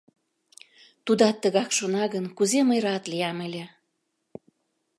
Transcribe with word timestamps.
Тудат 1.05 1.35
тыгак 1.43 1.69
шона 1.77 2.03
гын, 2.13 2.25
кузе 2.37 2.59
мый 2.69 2.79
рат 2.85 3.03
лиям 3.11 3.37
ыле!» 3.47 3.65